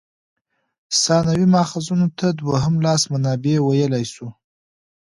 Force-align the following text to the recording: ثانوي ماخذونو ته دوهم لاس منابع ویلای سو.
ثانوي 1.01 1.45
ماخذونو 1.53 2.07
ته 2.17 2.27
دوهم 2.39 2.75
لاس 2.85 3.01
منابع 3.11 3.55
ویلای 3.61 4.05
سو. 4.13 4.25